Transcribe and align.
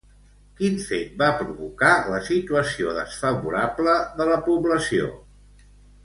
Quin 0.59 0.77
fet 0.85 1.11
va 1.21 1.25
provocar 1.41 1.91
la 2.13 2.21
situació 2.29 2.93
desfavorable 3.01 3.93
de 4.21 4.27
la 4.31 4.39
població? 4.47 5.11